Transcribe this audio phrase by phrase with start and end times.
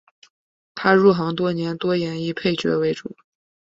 [0.73, 3.15] 他入行多年多演绎配角为主。